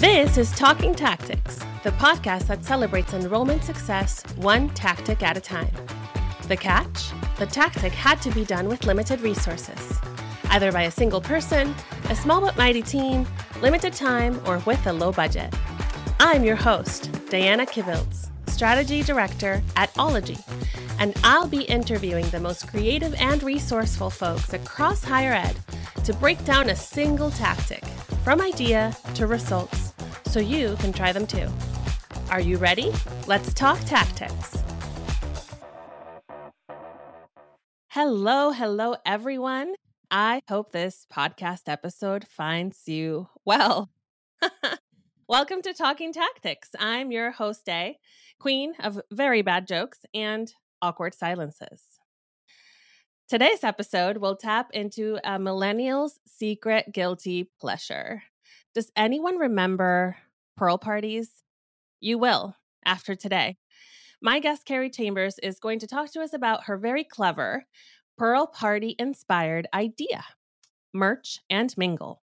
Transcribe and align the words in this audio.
This 0.00 0.38
is 0.38 0.50
Talking 0.52 0.94
Tactics, 0.94 1.58
the 1.82 1.90
podcast 1.90 2.46
that 2.46 2.64
celebrates 2.64 3.12
enrollment 3.12 3.62
success 3.62 4.22
one 4.36 4.70
tactic 4.70 5.22
at 5.22 5.36
a 5.36 5.42
time. 5.42 5.70
The 6.48 6.56
catch? 6.56 7.10
The 7.38 7.44
tactic 7.44 7.92
had 7.92 8.22
to 8.22 8.30
be 8.30 8.46
done 8.46 8.66
with 8.66 8.86
limited 8.86 9.20
resources, 9.20 10.00
either 10.44 10.72
by 10.72 10.84
a 10.84 10.90
single 10.90 11.20
person, 11.20 11.74
a 12.08 12.16
small 12.16 12.40
but 12.40 12.56
mighty 12.56 12.80
team, 12.80 13.26
limited 13.60 13.92
time, 13.92 14.40
or 14.46 14.60
with 14.60 14.86
a 14.86 14.92
low 14.94 15.12
budget. 15.12 15.54
I'm 16.18 16.44
your 16.44 16.56
host, 16.56 17.12
Dayana 17.28 17.70
Kibilds, 17.70 18.30
Strategy 18.46 19.02
Director 19.02 19.62
at 19.76 19.92
Ologie, 19.96 20.42
and 20.98 21.14
I'll 21.24 21.46
be 21.46 21.64
interviewing 21.64 22.26
the 22.30 22.40
most 22.40 22.68
creative 22.68 23.12
and 23.16 23.42
resourceful 23.42 24.08
folks 24.08 24.54
across 24.54 25.04
higher 25.04 25.34
ed 25.34 25.58
to 26.04 26.14
break 26.14 26.42
down 26.46 26.70
a 26.70 26.76
single 26.76 27.30
tactic 27.30 27.84
from 28.24 28.40
idea 28.40 28.96
to 29.14 29.26
results 29.26 29.89
so 30.30 30.38
you 30.38 30.76
can 30.76 30.92
try 30.92 31.12
them 31.12 31.26
too. 31.26 31.48
Are 32.30 32.40
you 32.40 32.56
ready? 32.56 32.92
Let's 33.26 33.52
talk 33.52 33.80
tactics. 33.80 34.62
Hello, 37.88 38.52
hello, 38.52 38.94
everyone. 39.04 39.74
I 40.12 40.40
hope 40.48 40.70
this 40.70 41.04
podcast 41.12 41.62
episode 41.66 42.24
finds 42.28 42.86
you 42.86 43.28
well. 43.44 43.90
Welcome 45.28 45.62
to 45.62 45.74
Talking 45.74 46.12
Tactics. 46.12 46.70
I'm 46.78 47.10
your 47.10 47.32
host, 47.32 47.68
A, 47.68 47.98
queen 48.38 48.74
of 48.78 49.00
very 49.10 49.42
bad 49.42 49.66
jokes 49.66 49.98
and 50.14 50.52
awkward 50.80 51.14
silences. 51.14 51.82
Today's 53.28 53.64
episode 53.64 54.18
will 54.18 54.36
tap 54.36 54.70
into 54.72 55.18
a 55.24 55.40
millennial's 55.40 56.20
secret 56.26 56.92
guilty 56.92 57.50
pleasure. 57.60 58.22
Does 58.72 58.92
anyone 58.94 59.36
remember 59.36 60.16
Pearl 60.56 60.78
parties? 60.78 61.42
You 61.98 62.18
will 62.18 62.54
after 62.84 63.16
today. 63.16 63.56
My 64.22 64.38
guest, 64.38 64.64
Carrie 64.64 64.90
Chambers, 64.90 65.40
is 65.42 65.58
going 65.58 65.80
to 65.80 65.88
talk 65.88 66.12
to 66.12 66.20
us 66.20 66.32
about 66.32 66.64
her 66.64 66.76
very 66.76 67.02
clever 67.02 67.66
Pearl 68.16 68.46
Party 68.46 68.94
inspired 68.96 69.66
idea 69.74 70.24
merch 70.92 71.40
and 71.50 71.76
mingle, 71.76 72.22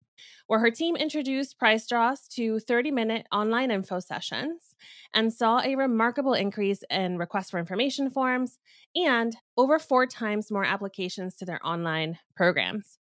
where 0.47 0.61
her 0.61 0.71
team 0.71 0.95
introduced 0.95 1.59
prize 1.59 1.89
draws 1.89 2.29
to 2.29 2.61
30 2.61 2.93
minute 2.93 3.27
online 3.33 3.73
info 3.73 3.99
sessions 3.99 4.77
and 5.13 5.33
saw 5.33 5.61
a 5.61 5.75
remarkable 5.75 6.35
increase 6.35 6.85
in 6.89 7.19
requests 7.19 7.51
for 7.51 7.59
information 7.59 8.11
forms 8.11 8.59
and 8.95 9.37
over 9.57 9.81
four 9.81 10.07
times 10.07 10.53
more 10.53 10.65
applications 10.65 11.35
to 11.35 11.45
their 11.45 11.65
online 11.67 12.19
programs. 12.37 12.99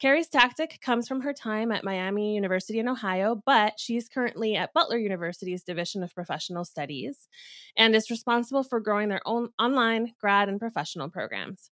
Carrie's 0.00 0.28
tactic 0.28 0.80
comes 0.80 1.06
from 1.06 1.20
her 1.20 1.34
time 1.34 1.70
at 1.70 1.84
Miami 1.84 2.34
University 2.34 2.78
in 2.78 2.88
Ohio, 2.88 3.42
but 3.44 3.78
she's 3.78 4.08
currently 4.08 4.56
at 4.56 4.72
Butler 4.72 4.96
University's 4.96 5.62
Division 5.62 6.02
of 6.02 6.14
Professional 6.14 6.64
Studies 6.64 7.28
and 7.76 7.94
is 7.94 8.10
responsible 8.10 8.62
for 8.62 8.80
growing 8.80 9.10
their 9.10 9.20
own 9.26 9.50
online 9.58 10.14
grad 10.18 10.48
and 10.48 10.58
professional 10.58 11.10
programs. 11.10 11.70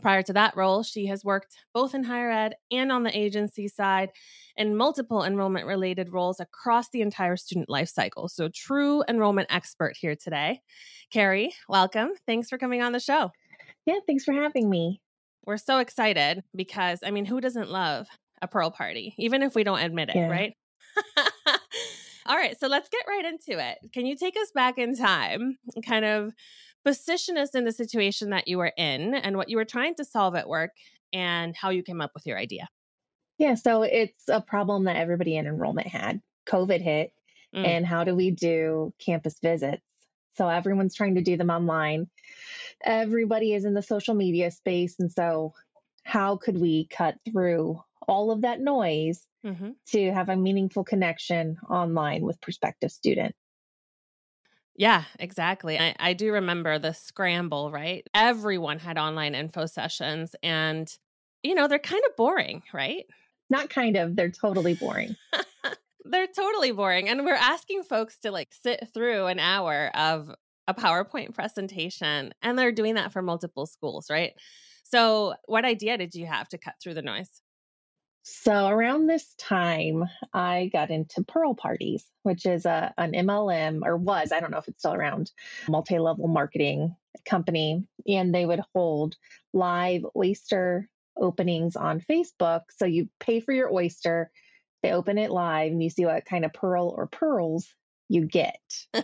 Prior 0.00 0.22
to 0.22 0.32
that 0.32 0.56
role, 0.56 0.82
she 0.82 1.04
has 1.08 1.26
worked 1.26 1.58
both 1.74 1.94
in 1.94 2.04
higher 2.04 2.30
ed 2.30 2.54
and 2.70 2.90
on 2.90 3.02
the 3.02 3.14
agency 3.14 3.68
side 3.68 4.08
in 4.56 4.74
multiple 4.74 5.22
enrollment 5.22 5.66
related 5.66 6.10
roles 6.10 6.40
across 6.40 6.88
the 6.88 7.02
entire 7.02 7.36
student 7.36 7.68
life 7.68 7.90
cycle. 7.90 8.28
So, 8.30 8.48
true 8.48 9.04
enrollment 9.06 9.48
expert 9.52 9.94
here 10.00 10.16
today. 10.16 10.62
Carrie, 11.12 11.52
welcome. 11.68 12.12
Thanks 12.26 12.48
for 12.48 12.56
coming 12.56 12.80
on 12.80 12.92
the 12.92 13.00
show. 13.00 13.30
Yeah, 13.84 13.98
thanks 14.06 14.24
for 14.24 14.32
having 14.32 14.70
me. 14.70 15.01
We're 15.44 15.56
so 15.56 15.78
excited 15.78 16.44
because, 16.54 17.00
I 17.04 17.10
mean, 17.10 17.24
who 17.24 17.40
doesn't 17.40 17.70
love 17.70 18.06
a 18.40 18.48
Pearl 18.48 18.70
party, 18.70 19.14
even 19.18 19.42
if 19.42 19.54
we 19.54 19.64
don't 19.64 19.80
admit 19.80 20.10
it, 20.10 20.16
yeah. 20.16 20.28
right? 20.28 20.54
All 22.26 22.36
right, 22.36 22.58
so 22.58 22.68
let's 22.68 22.88
get 22.88 23.04
right 23.08 23.24
into 23.24 23.60
it. 23.62 23.78
Can 23.92 24.06
you 24.06 24.16
take 24.16 24.36
us 24.36 24.50
back 24.54 24.78
in 24.78 24.96
time 24.96 25.58
kind 25.84 26.04
of 26.04 26.32
position 26.84 27.36
us 27.36 27.54
in 27.54 27.64
the 27.64 27.72
situation 27.72 28.30
that 28.30 28.48
you 28.48 28.58
were 28.58 28.72
in 28.76 29.14
and 29.14 29.36
what 29.36 29.48
you 29.48 29.56
were 29.56 29.64
trying 29.64 29.94
to 29.96 30.04
solve 30.04 30.34
at 30.34 30.48
work 30.48 30.70
and 31.12 31.56
how 31.56 31.70
you 31.70 31.82
came 31.82 32.00
up 32.00 32.12
with 32.14 32.26
your 32.26 32.38
idea? 32.38 32.68
Yeah, 33.38 33.54
so 33.54 33.82
it's 33.82 34.28
a 34.28 34.40
problem 34.40 34.84
that 34.84 34.96
everybody 34.96 35.36
in 35.36 35.46
enrollment 35.46 35.88
had. 35.88 36.20
COVID 36.46 36.80
hit, 36.80 37.12
mm. 37.54 37.66
and 37.66 37.86
how 37.86 38.04
do 38.04 38.14
we 38.14 38.30
do 38.30 38.92
campus 39.04 39.36
visits? 39.42 39.82
So 40.34 40.48
everyone's 40.48 40.94
trying 40.94 41.16
to 41.16 41.22
do 41.22 41.36
them 41.36 41.50
online 41.50 42.08
everybody 42.84 43.54
is 43.54 43.64
in 43.64 43.74
the 43.74 43.82
social 43.82 44.14
media 44.14 44.50
space. 44.50 44.96
And 44.98 45.10
so, 45.10 45.54
how 46.04 46.36
could 46.36 46.60
we 46.60 46.86
cut 46.86 47.16
through 47.30 47.80
all 48.08 48.30
of 48.30 48.42
that 48.42 48.60
noise 48.60 49.24
mm-hmm. 49.44 49.70
to 49.88 50.12
have 50.12 50.28
a 50.28 50.36
meaningful 50.36 50.84
connection 50.84 51.58
online 51.68 52.22
with 52.22 52.40
prospective 52.40 52.90
students? 52.90 53.38
Yeah, 54.74 55.04
exactly. 55.18 55.78
I, 55.78 55.94
I 56.00 56.12
do 56.14 56.32
remember 56.32 56.78
the 56.78 56.92
scramble, 56.92 57.70
right? 57.70 58.08
Everyone 58.14 58.78
had 58.78 58.98
online 58.98 59.34
info 59.34 59.66
sessions, 59.66 60.34
and, 60.42 60.90
you 61.42 61.54
know, 61.54 61.68
they're 61.68 61.78
kind 61.78 62.02
of 62.08 62.16
boring, 62.16 62.62
right? 62.72 63.04
Not 63.50 63.68
kind 63.68 63.96
of, 63.96 64.16
they're 64.16 64.30
totally 64.30 64.74
boring. 64.74 65.14
they're 66.04 66.26
totally 66.26 66.72
boring. 66.72 67.08
And 67.08 67.24
we're 67.24 67.34
asking 67.34 67.82
folks 67.82 68.18
to 68.20 68.30
like 68.30 68.52
sit 68.52 68.88
through 68.94 69.26
an 69.26 69.38
hour 69.38 69.90
of 69.94 70.34
a 70.68 70.74
PowerPoint 70.74 71.34
presentation, 71.34 72.32
and 72.42 72.58
they're 72.58 72.72
doing 72.72 72.94
that 72.94 73.12
for 73.12 73.22
multiple 73.22 73.66
schools, 73.66 74.08
right? 74.10 74.32
So, 74.84 75.34
what 75.46 75.64
idea 75.64 75.96
did 75.96 76.14
you 76.14 76.26
have 76.26 76.48
to 76.50 76.58
cut 76.58 76.74
through 76.80 76.94
the 76.94 77.02
noise? 77.02 77.42
So, 78.24 78.68
around 78.68 79.06
this 79.06 79.34
time, 79.34 80.04
I 80.32 80.70
got 80.72 80.90
into 80.90 81.24
Pearl 81.24 81.54
Parties, 81.54 82.04
which 82.22 82.46
is 82.46 82.66
a, 82.66 82.94
an 82.96 83.12
MLM, 83.12 83.80
or 83.84 83.96
was, 83.96 84.30
I 84.30 84.40
don't 84.40 84.50
know 84.50 84.58
if 84.58 84.68
it's 84.68 84.80
still 84.80 84.94
around, 84.94 85.32
multi 85.68 85.98
level 85.98 86.28
marketing 86.28 86.94
company. 87.24 87.84
And 88.06 88.34
they 88.34 88.46
would 88.46 88.60
hold 88.74 89.16
live 89.52 90.04
oyster 90.16 90.88
openings 91.16 91.74
on 91.74 92.00
Facebook. 92.00 92.62
So, 92.76 92.84
you 92.84 93.08
pay 93.18 93.40
for 93.40 93.52
your 93.52 93.72
oyster, 93.72 94.30
they 94.82 94.92
open 94.92 95.18
it 95.18 95.30
live, 95.30 95.72
and 95.72 95.82
you 95.82 95.90
see 95.90 96.04
what 96.04 96.24
kind 96.24 96.44
of 96.44 96.52
pearl 96.52 96.94
or 96.96 97.06
pearls 97.06 97.66
you 98.08 98.26
get. 98.26 98.60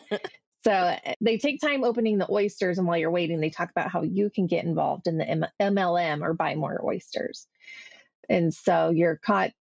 So 0.69 0.75
eh, 1.03 1.15
they 1.23 1.39
take 1.39 1.62
time 1.62 1.83
opening 1.83 2.19
the 2.19 2.31
oysters, 2.31 2.77
and 2.77 2.87
while 2.87 2.99
you're 2.99 3.11
waiting, 3.11 3.41
they 3.41 3.49
talk 3.49 3.71
about 3.71 3.91
how 3.91 4.03
you 4.03 4.29
can 4.29 4.47
get 4.47 4.65
involved 4.65 5.06
in 5.06 5.17
the 5.17 5.27
M- 5.27 5.47
MLM 5.59 6.21
or 6.21 6.34
buy 6.34 6.56
more 6.56 6.79
oysters. 6.84 7.47
And 8.29 8.53
so 8.53 8.91
you're 8.91 9.17
caught 9.17 9.53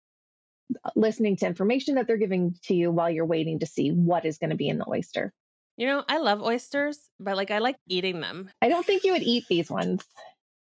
uh, 0.84 0.90
listening 0.98 1.38
to 1.38 1.46
information 1.46 1.96
that 1.96 2.08
they're 2.08 2.18
giving 2.18 2.56
to 2.64 2.74
you 2.74 2.92
while 2.92 3.10
you're 3.10 3.26
waiting 3.26 3.60
to 3.60 3.66
see 3.66 3.90
what 3.92 4.26
is 4.26 4.38
going 4.38 4.50
to 4.50 4.58
be 4.58 4.68
in 4.68 4.80
the 4.80 4.90
oyster. 4.90 5.32
You 5.78 5.88
know, 5.88 6.04
I 6.10 6.18
love 6.18 6.42
oysters, 6.42 7.00
but 7.22 7.38
like 7.38 7.52
I 7.52 7.60
like 7.60 7.78
eating 7.88 8.20
them. 8.20 8.50
I 8.62 8.68
don't 8.68 8.86
think 8.86 9.06
you 9.06 9.14
would 9.14 9.24
eat 9.24 9.46
these 9.48 9.72
ones. 9.72 10.04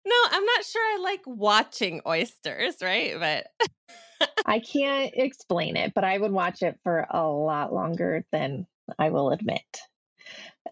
No, 0.07 0.17
I'm 0.31 0.45
not 0.47 0.65
sure 0.65 0.83
I 0.83 0.99
like 1.03 1.23
watching 1.27 2.01
oysters, 2.07 2.77
right? 2.81 3.19
But 3.19 4.29
I 4.47 4.61
can't 4.73 5.13
explain 5.15 5.77
it, 5.77 5.93
but 5.95 6.05
I 6.05 6.17
would 6.17 6.33
watch 6.33 6.63
it 6.63 6.79
for 6.85 7.07
a 7.11 7.27
lot 7.27 7.75
longer 7.75 8.25
than 8.33 8.67
I 8.99 9.11
will 9.11 9.31
admit. 9.31 9.61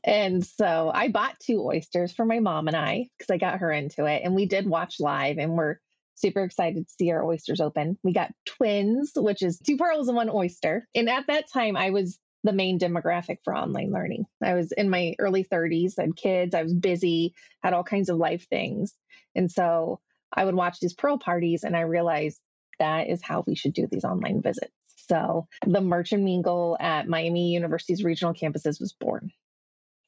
And 0.05 0.45
so 0.45 0.91
I 0.93 1.09
bought 1.09 1.41
two 1.41 1.63
oysters 1.63 2.13
for 2.13 2.25
my 2.25 2.41
mom 2.41 2.69
and 2.69 2.77
I 2.77 3.09
because 3.19 3.31
I 3.31 3.39
got 3.39 3.61
her 3.61 3.71
into 3.71 4.07
it. 4.07 4.23
And 4.25 4.35
we 4.35 4.47
did 4.47 4.67
watch 4.67 5.01
live 5.01 5.39
and 5.39 5.57
we're 5.57 5.77
super 6.15 6.43
excited 6.43 6.87
to 6.87 6.95
see 6.99 7.11
our 7.11 7.25
oysters 7.25 7.61
open. 7.61 7.99
We 8.03 8.13
got 8.13 8.33
twins, 8.45 9.13
which 9.17 9.43
is 9.43 9.59
two 9.59 9.77
pearls 9.77 10.09
and 10.09 10.17
one 10.17 10.31
oyster. 10.31 10.87
And 10.95 11.09
at 11.09 11.27
that 11.29 11.51
time, 11.53 11.77
I 11.77 11.91
was 11.91 12.19
the 12.45 12.53
main 12.53 12.79
demographic 12.79 13.39
for 13.45 13.55
online 13.55 13.91
learning. 13.91 14.25
I 14.43 14.55
was 14.55 14.73
in 14.73 14.89
my 14.89 15.15
early 15.19 15.45
30s, 15.45 15.99
I 15.99 16.03
had 16.03 16.17
kids, 16.17 16.55
I 16.55 16.63
was 16.63 16.73
busy, 16.73 17.35
had 17.63 17.75
all 17.75 17.85
kinds 17.85 18.09
of 18.09 18.17
life 18.17 18.47
things. 18.49 18.95
And 19.35 19.51
so 19.51 20.01
I 20.33 20.45
would 20.45 20.55
watch 20.55 20.81
these 20.81 20.95
pearl 20.95 21.19
parties 21.19 21.65
and 21.65 21.77
I 21.77 21.81
realized 21.81 22.41
that 22.79 23.09
is 23.09 23.23
how 23.23 23.45
we 23.47 23.55
should 23.55 23.75
do 23.75 23.87
these 23.91 24.05
online 24.05 24.41
visits. 24.41 24.73
So 25.09 25.49
the 25.67 25.81
Merch 25.81 26.13
and 26.13 26.25
Mingle 26.25 26.77
at 26.81 27.09
Miami 27.09 27.53
University's 27.53 28.05
regional 28.05 28.33
campuses 28.33 28.81
was 28.81 28.95
born. 28.99 29.33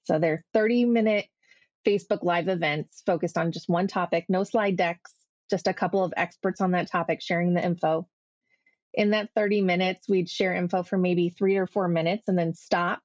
So 0.04 0.18
they're 0.18 0.44
30 0.52 0.86
minute 0.86 1.26
Facebook 1.86 2.22
Live 2.22 2.48
events 2.48 3.02
focused 3.04 3.36
on 3.36 3.52
just 3.52 3.68
one 3.68 3.88
topic, 3.88 4.26
no 4.28 4.44
slide 4.44 4.76
decks, 4.76 5.12
just 5.50 5.66
a 5.66 5.74
couple 5.74 6.02
of 6.04 6.14
experts 6.16 6.60
on 6.60 6.72
that 6.72 6.90
topic 6.90 7.20
sharing 7.20 7.54
the 7.54 7.64
info. 7.64 8.08
In 8.94 9.10
that 9.10 9.30
30 9.34 9.62
minutes, 9.62 10.08
we'd 10.08 10.28
share 10.28 10.54
info 10.54 10.82
for 10.82 10.98
maybe 10.98 11.30
three 11.30 11.56
or 11.56 11.66
four 11.66 11.88
minutes 11.88 12.28
and 12.28 12.38
then 12.38 12.54
stop 12.54 13.02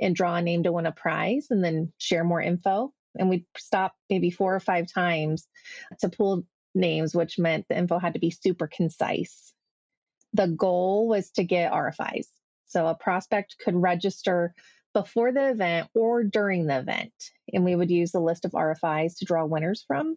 and 0.00 0.14
draw 0.14 0.36
a 0.36 0.42
name 0.42 0.62
to 0.62 0.72
win 0.72 0.86
a 0.86 0.92
prize 0.92 1.48
and 1.50 1.62
then 1.62 1.92
share 1.98 2.24
more 2.24 2.40
info. 2.40 2.92
And 3.16 3.28
we'd 3.28 3.46
stop 3.56 3.94
maybe 4.10 4.30
four 4.30 4.54
or 4.54 4.60
five 4.60 4.92
times 4.92 5.46
to 6.00 6.08
pull 6.08 6.44
names, 6.74 7.14
which 7.14 7.38
meant 7.38 7.66
the 7.68 7.78
info 7.78 7.98
had 7.98 8.14
to 8.14 8.20
be 8.20 8.30
super 8.30 8.66
concise. 8.66 9.52
The 10.32 10.48
goal 10.48 11.08
was 11.08 11.30
to 11.32 11.44
get 11.44 11.72
RFIs. 11.72 12.26
So 12.66 12.86
a 12.86 12.94
prospect 12.94 13.56
could 13.62 13.76
register 13.76 14.54
before 14.94 15.32
the 15.32 15.50
event 15.50 15.88
or 15.94 16.24
during 16.24 16.66
the 16.66 16.78
event. 16.78 17.12
And 17.52 17.64
we 17.64 17.76
would 17.76 17.90
use 17.90 18.14
a 18.14 18.20
list 18.20 18.44
of 18.44 18.52
RFIs 18.52 19.18
to 19.18 19.24
draw 19.24 19.44
winners 19.44 19.84
from. 19.86 20.16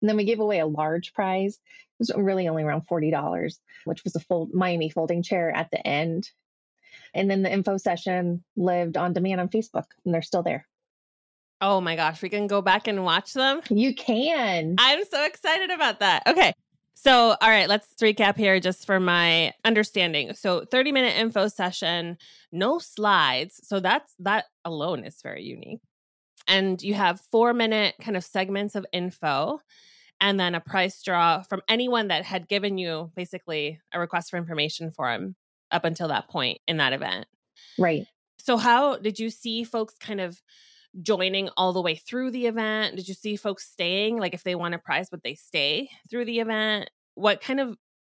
And 0.00 0.08
then 0.08 0.16
we 0.16 0.24
gave 0.24 0.40
away 0.40 0.60
a 0.60 0.66
large 0.66 1.12
prize. 1.12 1.54
It 1.54 1.98
was 1.98 2.12
really 2.16 2.48
only 2.48 2.62
around 2.62 2.86
$40, 2.90 3.58
which 3.84 4.04
was 4.04 4.16
a 4.16 4.20
full 4.20 4.48
Miami 4.52 4.88
folding 4.88 5.22
chair 5.22 5.54
at 5.54 5.70
the 5.70 5.86
end. 5.86 6.28
And 7.14 7.30
then 7.30 7.42
the 7.42 7.52
info 7.52 7.76
session 7.76 8.44
lived 8.56 8.96
on 8.96 9.12
demand 9.12 9.40
on 9.40 9.48
Facebook, 9.48 9.86
and 10.04 10.14
they're 10.14 10.22
still 10.22 10.42
there. 10.42 10.66
Oh 11.60 11.80
my 11.80 11.96
gosh, 11.96 12.20
we 12.20 12.28
can 12.28 12.46
go 12.46 12.60
back 12.60 12.86
and 12.86 13.04
watch 13.04 13.32
them. 13.32 13.62
You 13.70 13.94
can. 13.94 14.76
I'm 14.78 15.04
so 15.04 15.24
excited 15.24 15.70
about 15.70 16.00
that. 16.00 16.22
Okay. 16.26 16.52
So, 16.98 17.36
all 17.42 17.50
right, 17.50 17.68
let's 17.68 17.88
recap 18.00 18.38
here 18.38 18.58
just 18.58 18.86
for 18.86 18.98
my 18.98 19.52
understanding. 19.66 20.32
So, 20.32 20.64
30 20.64 20.92
minute 20.92 21.14
info 21.16 21.46
session, 21.48 22.16
no 22.52 22.78
slides. 22.78 23.60
So, 23.62 23.80
that's 23.80 24.14
that 24.20 24.46
alone 24.64 25.04
is 25.04 25.20
very 25.22 25.44
unique. 25.44 25.80
And 26.48 26.80
you 26.80 26.94
have 26.94 27.20
4 27.30 27.52
minute 27.52 27.96
kind 28.00 28.16
of 28.16 28.24
segments 28.24 28.74
of 28.74 28.86
info 28.92 29.60
and 30.22 30.40
then 30.40 30.54
a 30.54 30.60
price 30.60 31.02
draw 31.02 31.42
from 31.42 31.60
anyone 31.68 32.08
that 32.08 32.24
had 32.24 32.48
given 32.48 32.78
you 32.78 33.12
basically 33.14 33.78
a 33.92 34.00
request 34.00 34.30
for 34.30 34.38
information 34.38 34.90
form 34.90 35.36
up 35.70 35.84
until 35.84 36.08
that 36.08 36.28
point 36.28 36.60
in 36.66 36.78
that 36.78 36.94
event. 36.94 37.26
Right. 37.78 38.06
So, 38.38 38.56
how 38.56 38.96
did 38.96 39.18
you 39.18 39.28
see 39.28 39.64
folks 39.64 39.96
kind 40.00 40.20
of 40.20 40.40
joining 41.02 41.48
all 41.56 41.72
the 41.72 41.82
way 41.82 41.96
through 41.96 42.30
the 42.30 42.46
event? 42.46 42.96
Did 42.96 43.08
you 43.08 43.14
see 43.14 43.36
folks 43.36 43.68
staying? 43.70 44.18
Like, 44.18 44.34
if 44.34 44.44
they 44.44 44.54
want 44.54 44.74
a 44.74 44.78
prize, 44.78 45.10
would 45.10 45.22
they 45.22 45.34
stay 45.34 45.90
through 46.10 46.24
the 46.24 46.40
event? 46.40 46.90
What 47.14 47.40
kind 47.40 47.60
of 47.60 47.76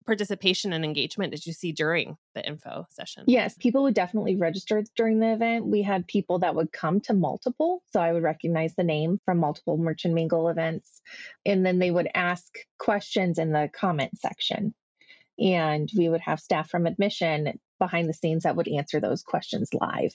participation 0.06 0.72
and 0.72 0.84
engagement 0.84 1.32
did 1.32 1.44
you 1.44 1.52
see 1.52 1.72
during 1.72 2.16
the 2.34 2.46
info 2.46 2.86
session? 2.90 3.24
Yes, 3.26 3.56
people 3.58 3.82
would 3.82 3.94
definitely 3.94 4.36
register 4.36 4.84
during 4.96 5.18
the 5.18 5.32
event. 5.32 5.66
We 5.66 5.82
had 5.82 6.06
people 6.06 6.38
that 6.38 6.54
would 6.54 6.72
come 6.72 7.00
to 7.02 7.12
multiple. 7.12 7.82
So 7.92 8.00
I 8.00 8.12
would 8.12 8.22
recognize 8.22 8.74
the 8.76 8.84
name 8.84 9.20
from 9.24 9.38
multiple 9.38 9.76
Merch 9.76 10.04
and 10.04 10.14
Mingle 10.14 10.48
events. 10.48 11.02
And 11.44 11.66
then 11.66 11.80
they 11.80 11.90
would 11.90 12.08
ask 12.14 12.46
questions 12.78 13.38
in 13.38 13.52
the 13.52 13.68
comment 13.74 14.12
section. 14.18 14.74
And 15.38 15.90
we 15.96 16.08
would 16.08 16.22
have 16.22 16.40
staff 16.40 16.70
from 16.70 16.86
admission 16.86 17.58
behind 17.78 18.08
the 18.08 18.14
scenes 18.14 18.44
that 18.44 18.56
would 18.56 18.68
answer 18.68 19.00
those 19.00 19.22
questions 19.22 19.68
live. 19.74 20.14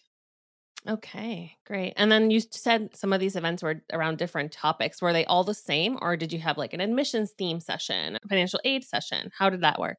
Okay, 0.88 1.58
great. 1.66 1.94
And 1.96 2.12
then 2.12 2.32
you 2.32 2.40
said 2.40 2.96
some 2.96 3.14
of 3.14 3.20
these 3.20 3.36
events 3.36 3.62
were 3.62 3.84
around 3.94 4.18
different 4.18 4.52
topics. 4.52 5.00
Were 5.02 5.14
they 5.14 5.26
all 5.26 5.44
the 5.44 5.54
same, 5.54 5.98
or 6.02 6.18
did 6.18 6.34
you 6.34 6.40
have 6.40 6.58
like 6.58 6.74
an 6.74 6.82
admissions 6.82 7.32
theme 7.38 7.60
session, 7.60 8.18
financial 8.28 8.60
aid 8.64 8.84
session? 8.84 9.32
How 9.38 9.50
did 9.52 9.62
that 9.62 9.80
work? 9.80 9.98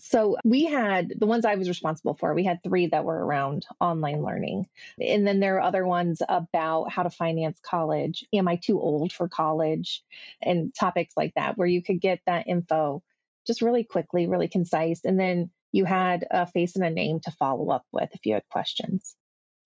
So 0.00 0.36
we 0.44 0.64
had 0.64 1.12
the 1.18 1.26
ones 1.26 1.44
I 1.44 1.56
was 1.56 1.68
responsible 1.68 2.14
for. 2.14 2.32
We 2.32 2.44
had 2.44 2.62
three 2.62 2.86
that 2.86 3.04
were 3.04 3.24
around 3.24 3.66
online 3.80 4.22
learning. 4.22 4.68
And 5.00 5.26
then 5.26 5.40
there 5.40 5.56
are 5.56 5.60
other 5.60 5.86
ones 5.86 6.22
about 6.28 6.92
how 6.92 7.02
to 7.02 7.10
finance 7.10 7.58
college. 7.60 8.24
Am 8.32 8.46
I 8.46 8.56
too 8.56 8.80
old 8.80 9.12
for 9.12 9.28
college? 9.28 10.04
And 10.40 10.72
topics 10.74 11.14
like 11.16 11.34
that, 11.34 11.58
where 11.58 11.66
you 11.66 11.82
could 11.82 12.00
get 12.00 12.20
that 12.26 12.46
info 12.46 13.02
just 13.46 13.60
really 13.60 13.82
quickly, 13.82 14.28
really 14.28 14.48
concise. 14.48 15.04
And 15.04 15.18
then 15.18 15.50
you 15.72 15.84
had 15.84 16.26
a 16.30 16.46
face 16.46 16.76
and 16.76 16.84
a 16.84 16.90
name 16.90 17.18
to 17.20 17.32
follow 17.32 17.70
up 17.70 17.84
with 17.92 18.10
if 18.14 18.24
you 18.24 18.34
had 18.34 18.48
questions. 18.50 19.16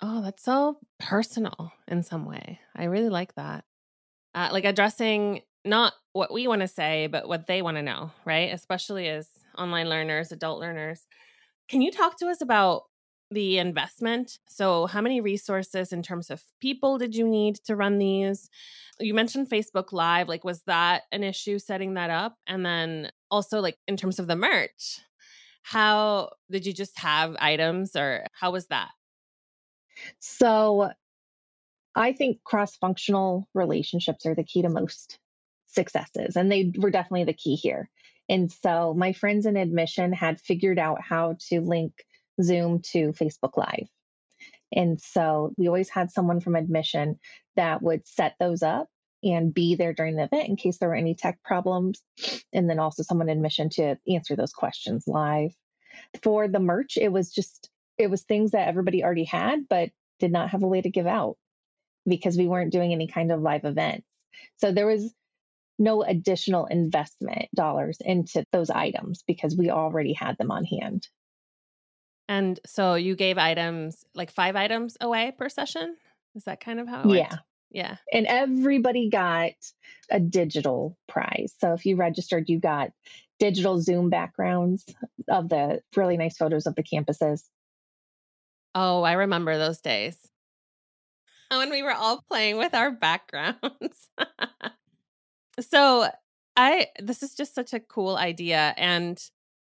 Oh, 0.02 0.20
that's 0.20 0.42
so 0.42 0.78
personal 0.98 1.72
in 1.86 2.02
some 2.02 2.26
way. 2.26 2.58
I 2.74 2.84
really 2.84 3.08
like 3.08 3.34
that. 3.36 3.64
Uh, 4.34 4.48
like 4.50 4.64
addressing 4.64 5.42
not 5.64 5.92
what 6.12 6.32
we 6.32 6.48
want 6.48 6.62
to 6.62 6.68
say, 6.68 7.06
but 7.06 7.28
what 7.28 7.46
they 7.46 7.62
want 7.62 7.76
to 7.76 7.82
know, 7.82 8.10
right? 8.24 8.52
Especially 8.52 9.08
as 9.08 9.28
online 9.56 9.88
learners, 9.88 10.32
adult 10.32 10.60
learners. 10.60 11.06
Can 11.68 11.82
you 11.82 11.92
talk 11.92 12.18
to 12.18 12.26
us 12.26 12.40
about 12.40 12.82
the 13.30 13.58
investment? 13.58 14.38
So, 14.48 14.86
how 14.86 15.00
many 15.00 15.20
resources 15.20 15.92
in 15.92 16.02
terms 16.02 16.30
of 16.30 16.42
people 16.60 16.98
did 16.98 17.14
you 17.14 17.28
need 17.28 17.56
to 17.66 17.76
run 17.76 17.98
these? 17.98 18.50
You 18.98 19.14
mentioned 19.14 19.48
Facebook 19.48 19.92
Live. 19.92 20.28
Like, 20.28 20.44
was 20.44 20.62
that 20.64 21.02
an 21.12 21.22
issue 21.22 21.58
setting 21.58 21.94
that 21.94 22.10
up? 22.10 22.36
And 22.46 22.66
then 22.66 23.10
also, 23.30 23.60
like, 23.60 23.78
in 23.86 23.96
terms 23.96 24.18
of 24.18 24.26
the 24.26 24.36
merch, 24.36 25.00
how 25.62 26.30
did 26.50 26.66
you 26.66 26.72
just 26.72 26.98
have 26.98 27.36
items 27.38 27.94
or 27.94 28.26
how 28.32 28.50
was 28.50 28.66
that? 28.66 28.88
So 30.18 30.90
I 31.94 32.12
think 32.12 32.42
cross 32.44 32.76
functional 32.76 33.48
relationships 33.54 34.26
are 34.26 34.34
the 34.34 34.44
key 34.44 34.62
to 34.62 34.68
most 34.68 35.18
successes, 35.66 36.36
and 36.36 36.50
they 36.50 36.72
were 36.76 36.90
definitely 36.90 37.24
the 37.24 37.32
key 37.32 37.56
here. 37.56 37.90
And 38.28 38.50
so 38.50 38.94
my 38.94 39.12
friends 39.12 39.46
in 39.46 39.56
admission 39.56 40.12
had 40.12 40.40
figured 40.40 40.78
out 40.78 41.02
how 41.02 41.36
to 41.48 41.60
link 41.60 41.92
Zoom 42.40 42.80
to 42.92 43.12
Facebook 43.12 43.56
Live. 43.56 43.88
And 44.74 45.00
so 45.00 45.52
we 45.58 45.66
always 45.66 45.90
had 45.90 46.10
someone 46.10 46.40
from 46.40 46.56
admission 46.56 47.18
that 47.56 47.82
would 47.82 48.06
set 48.06 48.36
those 48.40 48.62
up 48.62 48.88
and 49.22 49.52
be 49.52 49.74
there 49.74 49.92
during 49.92 50.16
the 50.16 50.24
event 50.24 50.48
in 50.48 50.56
case 50.56 50.78
there 50.78 50.88
were 50.88 50.94
any 50.94 51.14
tech 51.14 51.42
problems. 51.44 52.00
And 52.52 52.68
then 52.70 52.78
also 52.78 53.02
someone 53.02 53.28
in 53.28 53.36
admission 53.36 53.68
to 53.70 53.98
answer 54.08 54.34
those 54.34 54.52
questions 54.52 55.04
live. 55.06 55.54
For 56.22 56.48
the 56.48 56.58
merch, 56.58 56.96
it 56.96 57.12
was 57.12 57.30
just 57.30 57.68
it 57.98 58.10
was 58.10 58.22
things 58.22 58.52
that 58.52 58.68
everybody 58.68 59.04
already 59.04 59.24
had, 59.24 59.68
but 59.68 59.90
did 60.18 60.32
not 60.32 60.50
have 60.50 60.62
a 60.62 60.68
way 60.68 60.80
to 60.80 60.90
give 60.90 61.06
out 61.06 61.36
because 62.06 62.36
we 62.36 62.48
weren't 62.48 62.72
doing 62.72 62.92
any 62.92 63.06
kind 63.06 63.30
of 63.32 63.40
live 63.40 63.64
events. 63.64 64.06
So 64.58 64.72
there 64.72 64.86
was 64.86 65.12
no 65.78 66.02
additional 66.02 66.66
investment 66.66 67.48
dollars 67.54 67.98
into 68.00 68.44
those 68.52 68.70
items 68.70 69.22
because 69.26 69.56
we 69.56 69.70
already 69.70 70.12
had 70.12 70.36
them 70.38 70.50
on 70.50 70.64
hand. 70.64 71.08
And 72.28 72.58
so 72.66 72.94
you 72.94 73.16
gave 73.16 73.36
items 73.38 74.04
like 74.14 74.30
five 74.30 74.56
items 74.56 74.96
away 75.00 75.32
per 75.36 75.48
session? 75.48 75.96
Is 76.34 76.44
that 76.44 76.60
kind 76.60 76.80
of 76.80 76.88
how 76.88 77.02
it 77.02 77.16
Yeah. 77.16 77.36
Yeah. 77.70 77.96
And 78.12 78.26
everybody 78.26 79.08
got 79.08 79.52
a 80.10 80.20
digital 80.20 80.96
prize. 81.08 81.54
So 81.58 81.72
if 81.72 81.86
you 81.86 81.96
registered, 81.96 82.48
you 82.48 82.58
got 82.58 82.90
digital 83.38 83.80
Zoom 83.80 84.10
backgrounds 84.10 84.84
of 85.28 85.48
the 85.48 85.80
really 85.96 86.16
nice 86.16 86.36
photos 86.36 86.66
of 86.66 86.74
the 86.74 86.82
campuses. 86.82 87.42
Oh, 88.74 89.02
I 89.02 89.12
remember 89.12 89.58
those 89.58 89.80
days 89.80 90.16
when 91.50 91.70
we 91.70 91.82
were 91.82 91.92
all 91.92 92.22
playing 92.28 92.56
with 92.56 92.74
our 92.74 92.90
backgrounds. 92.90 94.08
so, 95.60 96.08
I 96.56 96.88
this 96.98 97.22
is 97.22 97.34
just 97.34 97.54
such 97.54 97.72
a 97.72 97.80
cool 97.80 98.16
idea 98.16 98.74
and 98.76 99.18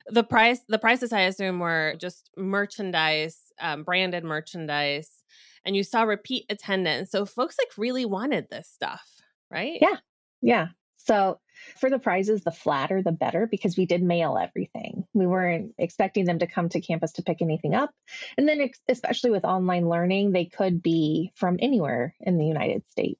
the 0.07 0.23
price 0.23 0.59
the 0.67 0.77
prices 0.77 1.13
I 1.13 1.21
assume 1.21 1.59
were 1.59 1.95
just 1.97 2.29
merchandise, 2.35 3.53
um, 3.61 3.83
branded 3.83 4.25
merchandise 4.25 5.23
and 5.65 5.75
you 5.75 5.83
saw 5.83 6.03
repeat 6.03 6.45
attendance. 6.49 7.11
So 7.11 7.25
folks 7.25 7.55
like 7.57 7.77
really 7.77 8.05
wanted 8.05 8.47
this 8.49 8.69
stuff, 8.69 9.07
right? 9.49 9.77
Yeah. 9.81 9.97
Yeah. 10.41 10.67
So 10.97 11.39
for 11.77 11.89
the 11.89 11.99
prizes, 11.99 12.43
the 12.43 12.51
flatter, 12.51 13.01
the 13.01 13.11
better, 13.11 13.47
because 13.47 13.77
we 13.77 13.85
did 13.85 14.03
mail 14.03 14.37
everything. 14.37 15.05
We 15.13 15.27
weren't 15.27 15.73
expecting 15.77 16.25
them 16.25 16.39
to 16.39 16.47
come 16.47 16.69
to 16.69 16.81
campus 16.81 17.13
to 17.13 17.23
pick 17.23 17.41
anything 17.41 17.75
up. 17.75 17.91
And 18.37 18.47
then, 18.47 18.69
especially 18.87 19.31
with 19.31 19.45
online 19.45 19.87
learning, 19.87 20.31
they 20.31 20.45
could 20.45 20.81
be 20.81 21.31
from 21.35 21.57
anywhere 21.59 22.15
in 22.19 22.37
the 22.37 22.45
United 22.45 22.87
States. 22.89 23.19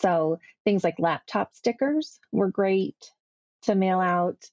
So 0.00 0.38
things 0.64 0.84
like 0.84 0.98
laptop 0.98 1.54
stickers 1.54 2.20
were 2.30 2.50
great 2.50 3.12
to 3.62 3.74
mail 3.74 4.00
out, 4.00 4.44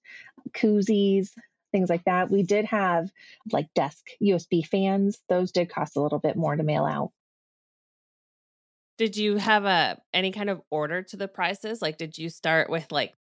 koozies, 0.51 1.30
things 1.72 1.90
like 1.90 2.06
that. 2.06 2.32
We 2.32 2.44
did 2.44 2.66
have 2.66 3.10
like 3.51 3.74
desk 3.75 4.04
USB 4.22 4.66
fans, 4.66 5.20
those 5.30 5.51
did 5.51 5.70
cost 5.70 5.98
a 5.98 6.01
little 6.01 6.20
bit 6.20 6.36
more 6.36 6.56
to 6.56 6.63
mail 6.63 6.86
out. 6.86 7.12
Did 8.98 9.18
you 9.18 9.38
have 9.38 9.66
a 9.66 10.00
any 10.14 10.32
kind 10.32 10.50
of 10.50 10.62
order 10.70 11.04
to 11.04 11.18
the 11.18 11.28
prices? 11.28 11.82
Like 11.82 11.98
did 11.98 12.18
you 12.18 12.30
start 12.30 12.70
with 12.70 12.92
like 12.92 13.14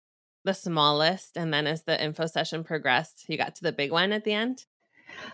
the 0.45 0.53
smallest 0.55 1.37
and 1.37 1.53
then 1.53 1.67
as 1.67 1.85
the 1.85 2.03
info 2.03 2.27
session 2.27 2.65
progressed, 2.65 3.25
you 3.29 3.39
got 3.39 3.55
to 3.57 3.63
the 3.63 3.73
big 3.73 3.91
one 3.91 4.13
at 4.13 4.25
the 4.25 4.33
end? 4.33 4.65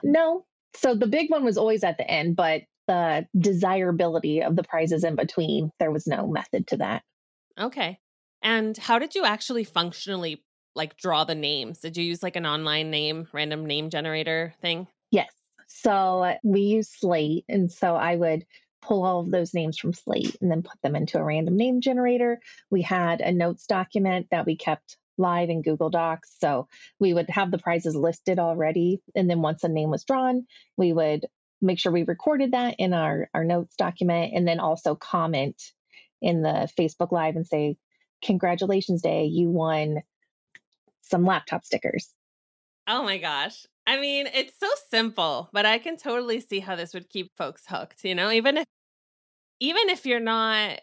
No. 0.02 0.44
So 0.74 0.94
the 0.94 1.06
big 1.06 1.30
one 1.30 1.44
was 1.44 1.56
always 1.56 1.82
at 1.82 1.98
the 1.98 2.08
end, 2.08 2.36
but 2.36 2.62
the 2.86 3.26
desirability 3.38 4.42
of 4.42 4.56
the 4.56 4.62
prizes 4.62 5.04
in 5.04 5.16
between, 5.16 5.70
there 5.78 5.90
was 5.90 6.06
no 6.06 6.26
method 6.26 6.66
to 6.68 6.76
that. 6.78 7.02
Okay. 7.58 7.98
And 8.42 8.76
how 8.76 8.98
did 8.98 9.14
you 9.14 9.24
actually 9.24 9.64
functionally 9.64 10.44
like 10.74 10.96
draw 10.96 11.24
the 11.24 11.34
names? 11.34 11.80
Did 11.80 11.96
you 11.96 12.04
use 12.04 12.22
like 12.22 12.36
an 12.36 12.46
online 12.46 12.90
name, 12.90 13.26
random 13.32 13.66
name 13.66 13.90
generator 13.90 14.54
thing? 14.60 14.86
Yes. 15.10 15.30
So 15.66 16.34
we 16.42 16.60
use 16.60 16.88
Slate. 16.88 17.44
And 17.48 17.70
so 17.70 17.94
I 17.94 18.16
would 18.16 18.46
pull 18.80 19.04
all 19.04 19.20
of 19.20 19.30
those 19.30 19.54
names 19.54 19.78
from 19.78 19.92
Slate 19.92 20.36
and 20.40 20.50
then 20.50 20.62
put 20.62 20.80
them 20.82 20.96
into 20.96 21.18
a 21.18 21.24
random 21.24 21.56
name 21.56 21.80
generator. 21.80 22.40
We 22.70 22.82
had 22.82 23.20
a 23.20 23.32
notes 23.32 23.66
document 23.66 24.28
that 24.30 24.46
we 24.46 24.56
kept 24.56 24.96
live 25.18 25.50
in 25.50 25.62
Google 25.62 25.90
Docs. 25.90 26.36
So 26.40 26.68
we 26.98 27.12
would 27.12 27.28
have 27.30 27.50
the 27.50 27.58
prizes 27.58 27.96
listed 27.96 28.38
already. 28.38 29.02
And 29.14 29.28
then 29.28 29.42
once 29.42 29.64
a 29.64 29.68
name 29.68 29.90
was 29.90 30.04
drawn, 30.04 30.46
we 30.76 30.92
would 30.92 31.26
make 31.60 31.78
sure 31.78 31.90
we 31.90 32.04
recorded 32.04 32.52
that 32.52 32.76
in 32.78 32.92
our, 32.92 33.28
our 33.34 33.44
notes 33.44 33.74
document 33.76 34.32
and 34.34 34.46
then 34.46 34.60
also 34.60 34.94
comment 34.94 35.60
in 36.22 36.42
the 36.42 36.68
Facebook 36.78 37.12
Live 37.12 37.36
and 37.36 37.46
say, 37.46 37.76
Congratulations, 38.22 39.02
Day, 39.02 39.26
you 39.26 39.48
won 39.48 40.02
some 41.02 41.24
laptop 41.24 41.64
stickers. 41.64 42.12
Oh 42.88 43.04
my 43.04 43.18
gosh. 43.18 43.66
I 43.88 43.98
mean, 43.98 44.28
it's 44.34 44.52
so 44.60 44.68
simple, 44.90 45.48
but 45.50 45.64
I 45.64 45.78
can 45.78 45.96
totally 45.96 46.40
see 46.40 46.60
how 46.60 46.76
this 46.76 46.92
would 46.92 47.08
keep 47.08 47.34
folks 47.38 47.62
hooked, 47.66 48.04
you 48.04 48.14
know, 48.14 48.30
even 48.30 48.58
if 48.58 48.66
even 49.60 49.88
if 49.88 50.04
you're 50.04 50.20
not 50.20 50.80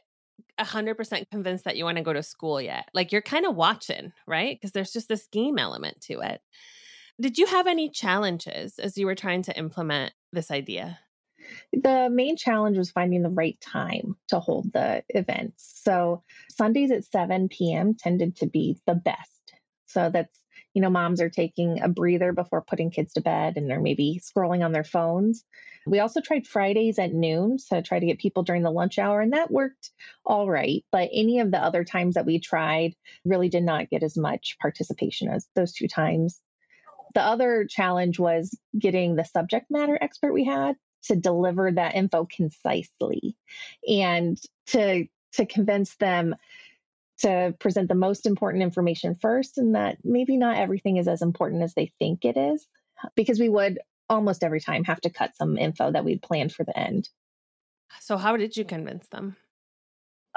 100% 0.60 1.30
convinced 1.30 1.66
that 1.66 1.78
you 1.78 1.86
want 1.86 1.98
to 1.98 2.04
go 2.04 2.14
to 2.14 2.24
school 2.24 2.60
yet. 2.60 2.90
Like 2.96 3.12
you're 3.12 3.22
kind 3.22 3.46
of 3.46 3.56
watching, 3.56 4.12
right? 4.28 4.58
Because 4.58 4.72
there's 4.72 4.92
just 4.92 5.08
this 5.08 5.28
game 5.32 5.60
element 5.60 6.02
to 6.08 6.20
it. 6.22 6.42
Did 7.22 7.38
you 7.38 7.46
have 7.46 7.68
any 7.68 7.90
challenges 7.92 8.80
as 8.80 8.98
you 8.98 9.06
were 9.06 9.16
trying 9.16 9.44
to 9.44 9.58
implement 9.58 10.12
this 10.34 10.50
idea? 10.50 11.00
The 11.74 12.10
main 12.12 12.38
challenge 12.38 12.78
was 12.78 12.90
finding 12.90 13.22
the 13.22 13.30
right 13.30 13.58
time 13.62 14.16
to 14.30 14.40
hold 14.40 14.74
the 14.74 15.04
events. 15.10 15.80
So 15.84 16.24
Sundays 16.50 16.92
at 16.92 17.06
7 17.06 17.50
p.m. 17.50 17.94
tended 17.94 18.36
to 18.38 18.48
be 18.48 18.80
the 18.88 18.96
best. 18.96 19.54
So 19.86 20.10
that's, 20.10 20.40
you 20.76 20.82
know, 20.82 20.90
moms 20.90 21.22
are 21.22 21.30
taking 21.30 21.82
a 21.82 21.88
breather 21.88 22.34
before 22.34 22.62
putting 22.62 22.92
kids 22.92 23.14
to 23.14 23.22
bed 23.22 23.54
and 23.56 23.70
they're 23.70 23.80
maybe 23.80 24.22
scrolling 24.22 24.64
on 24.64 24.74
their 24.74 24.84
phones. 24.84 25.46
We 25.88 26.00
also 26.00 26.20
tried 26.20 26.46
Fridays 26.46 27.00
at 27.00 27.14
noon 27.14 27.58
to 27.70 27.82
try 27.82 28.00
to 28.00 28.06
get 28.06 28.20
people 28.20 28.44
during 28.44 28.62
the 28.64 28.72
lunch 28.72 29.00
hour, 29.00 29.22
and 29.22 29.34
that 29.34 29.52
worked 29.52 29.92
all 30.26 30.50
right. 30.50 30.84
But 30.92 31.10
any 31.14 31.40
of 31.40 31.52
the 31.52 31.60
other 31.60 31.84
times 31.84 32.16
that 32.16 32.26
we 32.26 32.40
tried 32.40 32.94
really 33.24 33.50
did 33.50 33.64
not 33.64 33.90
get 33.90 34.04
as 34.04 34.18
much 34.18 34.58
participation 34.60 35.30
as 35.30 35.48
those 35.56 35.74
two 35.74 35.88
times. 35.88 36.42
The 37.14 37.22
other 37.22 37.66
challenge 37.70 38.20
was 38.20 38.58
getting 38.78 39.16
the 39.16 39.24
subject 39.24 39.68
matter 39.70 39.98
expert 40.02 40.34
we 40.34 40.44
had 40.44 40.76
to 41.04 41.16
deliver 41.16 41.72
that 41.72 41.96
info 41.96 42.28
concisely 42.36 43.38
and 43.88 44.38
to 44.68 45.06
to 45.34 45.46
convince 45.46 45.96
them 45.98 46.36
to 47.20 47.56
present 47.60 47.88
the 47.88 47.96
most 47.96 48.26
important 48.26 48.64
information 48.64 49.16
first 49.16 49.58
and 49.58 49.76
that 49.76 49.98
maybe 50.04 50.38
not 50.38 50.58
everything 50.58 50.98
is 50.98 51.08
as 51.08 51.22
important 51.22 51.64
as 51.64 51.74
they 51.74 51.92
think 52.00 52.26
it 52.26 52.38
is 52.38 52.68
because 53.16 53.40
we 53.40 53.50
would 53.50 53.80
almost 54.10 54.44
every 54.44 54.60
time 54.60 54.84
have 54.84 55.02
to 55.02 55.10
cut 55.10 55.36
some 55.36 55.58
info 55.58 55.92
that 55.92 56.06
we'd 56.06 56.22
planned 56.22 56.54
for 56.54 56.64
the 56.64 56.78
end. 56.78 57.10
So 58.00 58.18
how 58.18 58.38
did 58.38 58.56
you 58.58 58.66
convince 58.66 59.08
them? 59.08 59.36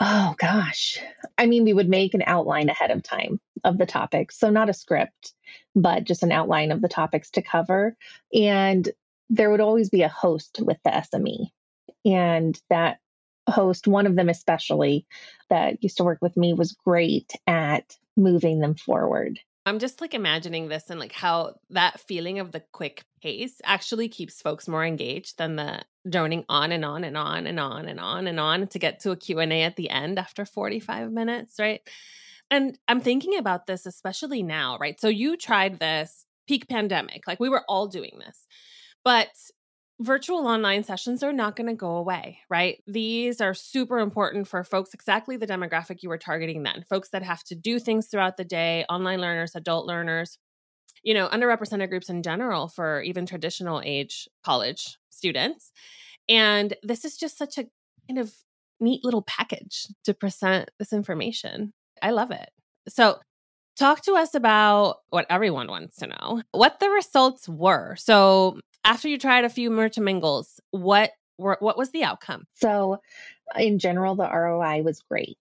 Oh 0.01 0.35
gosh. 0.39 0.99
I 1.37 1.47
mean, 1.47 1.65
we 1.65 1.75
would 1.75 1.89
make 1.89 2.15
an 2.15 2.23
outline 2.25 2.69
ahead 2.69 2.91
of 2.93 3.03
time 3.03 3.41
of 3.65 3.79
the 3.79 3.87
topics. 3.87 4.39
So 4.39 4.49
not 4.49 4.69
a 4.69 4.75
script, 4.75 5.35
but 5.75 6.05
just 6.05 6.23
an 6.23 6.31
outline 6.31 6.71
of 6.71 6.81
the 6.81 6.89
topics 6.89 7.31
to 7.33 7.43
cover. 7.43 7.97
And 8.33 8.89
there 9.29 9.51
would 9.51 9.61
always 9.61 9.91
be 9.91 10.03
a 10.03 10.09
host 10.09 10.61
with 10.63 10.79
the 10.85 10.91
SME. 10.91 11.51
And 12.05 12.59
that 12.71 13.01
host, 13.51 13.87
one 13.87 14.07
of 14.07 14.17
them 14.17 14.29
especially 14.29 15.07
that 15.51 15.83
used 15.83 15.97
to 15.99 16.05
work 16.05 16.19
with 16.21 16.37
me, 16.37 16.53
was 16.53 16.73
great 16.73 17.33
at 17.47 17.97
moving 18.17 18.61
them 18.61 18.75
forward. 18.75 19.41
I'm 19.67 19.79
just 19.79 20.01
like 20.01 20.15
imagining 20.15 20.69
this 20.69 20.89
and 20.89 20.99
like 20.99 21.13
how 21.13 21.57
that 21.71 22.01
feeling 22.01 22.39
of 22.39 22.53
the 22.53 22.63
quick 22.73 23.05
pace 23.23 23.61
actually 23.65 24.09
keeps 24.09 24.41
folks 24.41 24.67
more 24.67 24.85
engaged 24.85 25.37
than 25.37 25.57
the 25.57 25.83
droning 26.09 26.45
on 26.49 26.73
and 26.73 26.87
on 26.87 27.05
and 27.05 27.19
on 27.19 27.47
and 27.47 27.61
on 27.61 27.87
and 27.87 28.01
on 28.01 28.27
and 28.27 28.41
on 28.41 28.67
to 28.69 28.79
get 28.79 29.01
to 29.01 29.11
a 29.11 29.17
Q&A 29.17 29.63
at 29.63 29.77
the 29.77 29.91
end 29.91 30.19
after 30.19 30.47
45 30.47 31.13
minutes, 31.13 31.57
right? 31.59 31.83
And 32.51 32.79
I'm 32.89 33.01
thinking 33.01 33.37
about 33.37 33.67
this 33.67 33.85
especially 33.85 34.43
now, 34.43 34.79
right? 34.81 34.99
So 34.99 35.09
you 35.09 35.37
tried 35.37 35.79
this 35.79 36.25
peak 36.47 36.67
pandemic. 36.67 37.27
Like 37.27 37.39
we 37.39 37.51
were 37.51 37.65
all 37.69 37.89
doing 37.89 38.19
this. 38.25 38.47
But 39.05 39.29
virtual 40.01 40.47
online 40.47 40.85
sessions 40.85 41.23
are 41.23 41.33
not 41.33 41.57
going 41.57 41.67
to 41.67 41.75
go 41.75 41.97
away, 41.97 42.39
right? 42.49 42.83
These 42.87 43.41
are 43.41 43.55
super 43.55 43.99
important 43.99 44.47
for 44.47 44.63
folks, 44.63 44.95
exactly 44.95 45.37
the 45.37 45.47
demographic 45.47 46.03
you 46.03 46.09
were 46.09 46.19
targeting 46.19 46.63
then 46.63 46.85
folks 46.89 47.09
that 47.11 47.23
have 47.23 47.43
to 47.45 47.55
do 47.55 47.79
things 47.79 48.07
throughout 48.07 48.37
the 48.37 48.45
day, 48.45 48.85
online 48.89 49.21
learners, 49.21 49.57
adult 49.57 49.87
learners, 49.87 50.39
you 51.03 51.15
know, 51.15 51.29
underrepresented 51.29 51.89
groups 51.89 52.11
in 52.11 52.23
general 52.23 52.69
for 52.69 53.03
even 53.03 53.27
traditional 53.27 53.83
age 53.85 54.29
college 54.45 54.99
students. 55.11 55.73
And 56.29 56.75
this 56.83 57.05
is 57.05 57.17
just 57.17 57.37
such 57.37 57.59
a 57.59 57.67
kind 58.09 58.19
of 58.19 58.33
neat 58.81 59.05
little 59.05 59.23
package 59.23 59.89
to 60.05 60.15
present 60.15 60.71
this 60.79 60.93
information. 60.93 61.73
I 62.03 62.11
love 62.11 62.31
it. 62.31 62.51
So, 62.89 63.19
talk 63.77 64.03
to 64.03 64.15
us 64.15 64.35
about 64.35 64.99
what 65.11 65.27
everyone 65.31 65.69
wants 65.69 65.97
to 65.97 66.09
know 66.09 66.43
what 66.53 66.81
the 66.81 66.91
results 66.91 67.49
were. 67.49 67.97
So, 67.97 68.61
after 68.85 69.09
you 69.09 69.19
tried 69.19 69.45
a 69.45 69.51
few 69.51 69.71
Merch 69.71 69.97
and 69.97 70.05
Mingles, 70.05 70.61
what 70.71 71.13
were, 71.37 71.57
what 71.61 71.79
was 71.79 71.91
the 71.91 72.05
outcome? 72.05 72.47
So, 72.55 73.01
in 73.57 73.79
general, 73.79 74.15
the 74.15 74.29
ROI 74.29 74.83
was 74.83 75.01
great. 75.01 75.39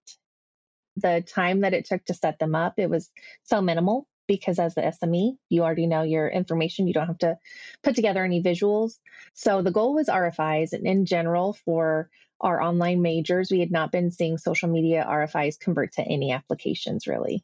The 0.96 1.22
time 1.22 1.62
that 1.62 1.74
it 1.74 1.86
took 1.86 2.06
to 2.06 2.14
set 2.14 2.40
them 2.40 2.56
up, 2.56 2.76
it 2.78 2.90
was 2.90 3.12
so 3.44 3.62
minimal 3.62 4.08
because 4.28 4.60
as 4.60 4.76
the 4.76 4.82
SME, 4.82 5.38
you 5.50 5.64
already 5.64 5.88
know 5.88 6.04
your 6.04 6.28
information. 6.28 6.88
You 6.88 6.94
don't 6.94 7.08
have 7.08 7.18
to 7.20 7.38
put 7.84 7.96
together 7.96 8.24
any 8.24 8.42
visuals. 8.42 9.00
So 9.34 9.62
the 9.62 9.72
goal 9.72 9.96
was 9.96 10.08
RFIs. 10.08 10.74
And 10.74 10.86
in 10.86 11.06
general, 11.06 11.54
for 11.54 12.10
our 12.42 12.62
online 12.62 13.02
majors, 13.02 13.50
we 13.50 13.60
had 13.60 13.72
not 13.72 13.92
been 13.92 14.12
seeing 14.12 14.38
social 14.38 14.70
media 14.70 15.06
RFIs 15.08 15.60
convert 15.60 15.94
to 15.94 16.04
any 16.04 16.32
applications 16.32 17.08
really. 17.08 17.44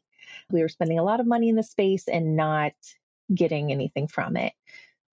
We 0.50 0.60
were 0.60 0.68
spending 0.68 0.98
a 0.98 1.04
lot 1.04 1.20
of 1.20 1.26
money 1.26 1.48
in 1.48 1.56
the 1.56 1.62
space 1.62 2.06
and 2.06 2.36
not 2.36 2.72
getting 3.34 3.72
anything 3.72 4.06
from 4.06 4.36
it 4.36 4.52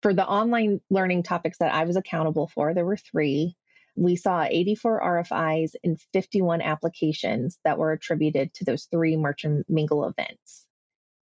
for 0.03 0.15
the 0.15 0.27
online 0.27 0.81
learning 0.91 1.25
topics 1.25 1.59
that 1.59 1.75
I 1.75 1.85
was 1.85 1.97
accountable 1.97 2.49
for, 2.49 2.75
there 2.75 2.85
were 2.85 2.97
three. 2.97 3.57
We 3.97 4.17
saw 4.17 4.45
84 4.45 5.25
RFIs 5.25 5.73
and 5.83 5.99
51 6.13 6.63
applications 6.63 7.59
that 7.65 7.79
were 7.79 7.93
attributed 7.93 8.55
to 8.55 8.65
those 8.65 8.87
three 8.91 9.17
Merch 9.17 9.45
and 9.45 9.65
Mingle 9.69 10.07
events. 10.07 10.67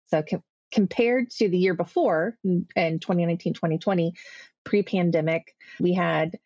So, 0.08 0.22
co- 0.22 0.44
compared 0.70 1.30
to 1.30 1.48
the 1.48 1.58
year 1.58 1.74
before 1.74 2.36
in 2.44 3.00
2019 3.00 3.54
2020, 3.54 4.14
pre 4.64 4.82
pandemic, 4.82 5.54
we 5.80 5.94
had 5.94 6.38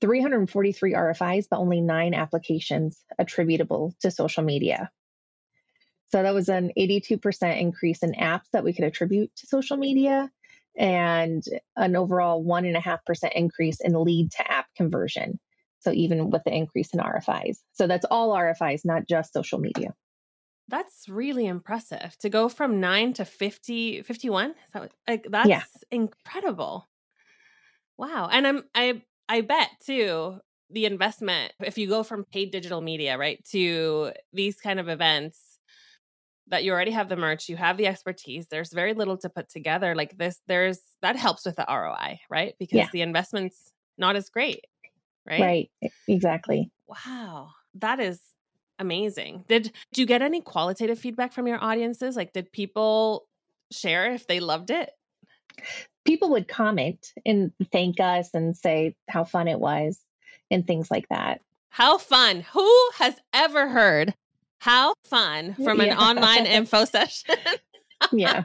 343 0.00 0.94
RFIs, 0.94 1.46
but 1.50 1.58
only 1.58 1.80
nine 1.80 2.14
applications 2.14 3.04
attributable 3.18 3.94
to 4.00 4.10
social 4.10 4.42
media. 4.42 4.90
So 6.10 6.22
that 6.22 6.34
was 6.34 6.48
an 6.48 6.72
82% 6.78 7.60
increase 7.60 8.02
in 8.02 8.12
apps 8.12 8.50
that 8.52 8.64
we 8.64 8.72
could 8.72 8.84
attribute 8.84 9.30
to 9.36 9.46
social 9.46 9.76
media 9.76 10.30
and 10.78 11.42
an 11.76 11.96
overall 11.96 12.44
1.5% 12.44 13.32
increase 13.34 13.80
in 13.80 13.92
lead 13.92 14.30
to 14.32 14.50
app 14.50 14.66
conversion. 14.76 15.38
So, 15.80 15.92
even 15.92 16.30
with 16.30 16.42
the 16.44 16.54
increase 16.54 16.94
in 16.94 17.00
RFIs. 17.00 17.58
So, 17.72 17.86
that's 17.86 18.06
all 18.10 18.34
RFIs, 18.34 18.84
not 18.84 19.06
just 19.06 19.32
social 19.32 19.58
media. 19.58 19.94
That's 20.68 21.08
really 21.08 21.46
impressive 21.46 22.16
to 22.20 22.28
go 22.28 22.48
from 22.48 22.80
nine 22.80 23.12
to 23.14 23.24
50, 23.24 24.02
51. 24.02 24.50
Is 24.50 24.56
that 24.72 24.82
what, 24.82 24.92
like, 25.08 25.26
that's 25.30 25.48
yeah. 25.48 25.62
incredible. 25.90 26.88
Wow. 27.96 28.28
And 28.30 28.46
I'm, 28.46 28.64
I, 28.74 29.02
I 29.28 29.40
bet 29.40 29.70
too, 29.84 30.40
the 30.70 30.84
investment, 30.84 31.52
if 31.60 31.78
you 31.78 31.88
go 31.88 32.02
from 32.02 32.24
paid 32.24 32.50
digital 32.50 32.80
media, 32.80 33.16
right, 33.16 33.42
to 33.50 34.12
these 34.32 34.60
kind 34.60 34.78
of 34.78 34.88
events, 34.88 35.47
that 36.50 36.64
you 36.64 36.72
already 36.72 36.90
have 36.90 37.08
the 37.08 37.16
merch, 37.16 37.48
you 37.48 37.56
have 37.56 37.76
the 37.76 37.86
expertise, 37.86 38.48
there's 38.48 38.72
very 38.72 38.94
little 38.94 39.16
to 39.18 39.28
put 39.28 39.48
together 39.48 39.94
like 39.94 40.16
this. 40.16 40.40
There's 40.46 40.80
that 41.02 41.16
helps 41.16 41.44
with 41.44 41.56
the 41.56 41.66
ROI, 41.68 42.20
right? 42.30 42.54
Because 42.58 42.78
yeah. 42.78 42.88
the 42.92 43.02
investment's 43.02 43.72
not 43.96 44.16
as 44.16 44.28
great, 44.28 44.64
right? 45.26 45.40
Right. 45.40 45.92
Exactly. 46.06 46.70
Wow. 46.86 47.50
That 47.74 48.00
is 48.00 48.20
amazing. 48.78 49.44
Did, 49.48 49.64
did 49.92 50.00
you 50.00 50.06
get 50.06 50.22
any 50.22 50.40
qualitative 50.40 50.98
feedback 50.98 51.32
from 51.32 51.46
your 51.46 51.62
audiences? 51.62 52.16
Like, 52.16 52.32
did 52.32 52.52
people 52.52 53.26
share 53.70 54.12
if 54.12 54.26
they 54.26 54.40
loved 54.40 54.70
it? 54.70 54.90
People 56.04 56.30
would 56.30 56.48
comment 56.48 57.12
and 57.26 57.52
thank 57.72 58.00
us 58.00 58.30
and 58.32 58.56
say 58.56 58.94
how 59.08 59.24
fun 59.24 59.48
it 59.48 59.60
was 59.60 60.00
and 60.50 60.66
things 60.66 60.90
like 60.90 61.08
that. 61.10 61.40
How 61.68 61.98
fun. 61.98 62.40
Who 62.52 62.88
has 62.96 63.14
ever 63.34 63.68
heard 63.68 64.14
how 64.58 64.94
fun 65.04 65.54
from 65.54 65.80
an 65.80 65.88
yeah. 65.88 65.98
online 65.98 66.46
info 66.46 66.84
session. 66.84 67.36
yeah. 68.12 68.44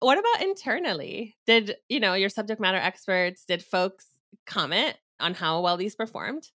What 0.00 0.18
about 0.18 0.42
internally? 0.42 1.36
Did, 1.46 1.76
you 1.88 2.00
know, 2.00 2.14
your 2.14 2.28
subject 2.28 2.60
matter 2.60 2.78
experts, 2.78 3.44
did 3.44 3.62
folks 3.62 4.06
comment 4.46 4.96
on 5.20 5.34
how 5.34 5.60
well 5.60 5.76
these 5.76 5.94
performed? 5.94 6.48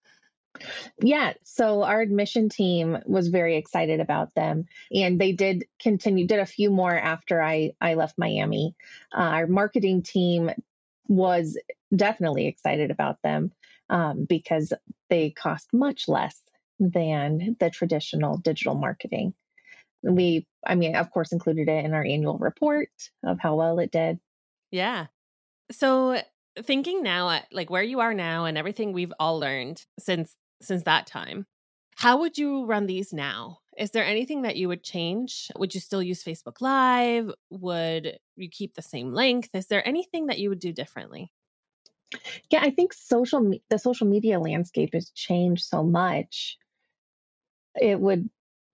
Yeah, 1.02 1.34
so 1.42 1.82
our 1.82 2.00
admission 2.00 2.48
team 2.48 2.98
was 3.06 3.28
very 3.28 3.56
excited 3.56 4.00
about 4.00 4.34
them, 4.34 4.66
and 4.92 5.20
they 5.20 5.32
did 5.32 5.64
continue. 5.80 6.26
Did 6.26 6.38
a 6.38 6.46
few 6.46 6.70
more 6.70 6.96
after 6.96 7.42
I 7.42 7.72
I 7.80 7.94
left 7.94 8.18
Miami. 8.18 8.76
Uh, 9.12 9.20
our 9.20 9.46
marketing 9.48 10.02
team 10.02 10.50
was 11.08 11.58
definitely 11.94 12.46
excited 12.46 12.90
about 12.92 13.20
them 13.22 13.50
um, 13.90 14.26
because 14.28 14.72
they 15.10 15.30
cost 15.30 15.72
much 15.72 16.08
less 16.08 16.40
than 16.78 17.56
the 17.60 17.70
traditional 17.70 18.38
digital 18.38 18.74
marketing. 18.74 19.34
We, 20.02 20.46
I 20.66 20.74
mean, 20.74 20.96
of 20.96 21.10
course, 21.10 21.32
included 21.32 21.68
it 21.68 21.84
in 21.84 21.94
our 21.94 22.04
annual 22.04 22.38
report 22.38 22.90
of 23.24 23.38
how 23.40 23.54
well 23.56 23.78
it 23.78 23.90
did. 23.90 24.18
Yeah. 24.70 25.06
So 25.70 26.20
thinking 26.62 27.02
now 27.02 27.30
at 27.30 27.46
like 27.52 27.70
where 27.70 27.82
you 27.82 28.00
are 28.00 28.14
now 28.14 28.44
and 28.44 28.58
everything 28.58 28.92
we've 28.92 29.12
all 29.18 29.40
learned 29.40 29.84
since 29.98 30.36
since 30.60 30.84
that 30.84 31.06
time, 31.06 31.46
how 31.96 32.18
would 32.18 32.38
you 32.38 32.64
run 32.64 32.86
these 32.86 33.12
now? 33.12 33.58
Is 33.76 33.90
there 33.90 34.04
anything 34.04 34.42
that 34.42 34.56
you 34.56 34.68
would 34.68 34.84
change? 34.84 35.50
Would 35.56 35.74
you 35.74 35.80
still 35.80 36.02
use 36.02 36.22
Facebook 36.22 36.60
Live? 36.60 37.30
Would 37.50 38.18
you 38.36 38.48
keep 38.50 38.74
the 38.74 38.82
same 38.82 39.12
length? 39.12 39.50
Is 39.52 39.66
there 39.66 39.86
anything 39.86 40.26
that 40.26 40.38
you 40.38 40.48
would 40.48 40.60
do 40.60 40.72
differently? 40.72 41.32
Yeah, 42.50 42.60
I 42.62 42.70
think 42.70 42.92
social 42.92 43.52
the 43.70 43.78
social 43.78 44.06
media 44.06 44.38
landscape 44.38 44.90
has 44.92 45.10
changed 45.10 45.64
so 45.64 45.82
much 45.82 46.56
it 47.80 48.00
would 48.00 48.28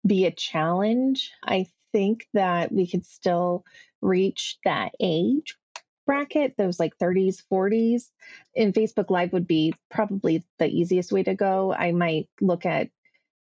be 0.06 0.26
a 0.26 0.30
challenge. 0.30 1.32
I 1.44 1.66
think 1.92 2.26
that 2.34 2.72
we 2.72 2.86
could 2.86 3.04
still 3.04 3.64
reach 4.00 4.58
that 4.64 4.92
age 5.00 5.56
bracket, 6.10 6.56
those 6.56 6.80
like 6.80 6.98
30s, 6.98 7.40
40s, 7.52 8.10
in 8.56 8.72
Facebook 8.72 9.10
Live 9.10 9.32
would 9.32 9.46
be 9.46 9.72
probably 9.90 10.44
the 10.58 10.66
easiest 10.66 11.12
way 11.12 11.22
to 11.22 11.36
go. 11.36 11.72
I 11.72 11.92
might 11.92 12.28
look 12.40 12.66
at 12.66 12.90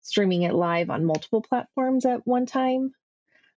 streaming 0.03 0.43
it 0.43 0.55
live 0.55 0.91
on 0.91 1.05
multiple 1.05 1.41
platforms 1.41 2.05
at 2.05 2.27
one 2.27 2.47
time. 2.47 2.93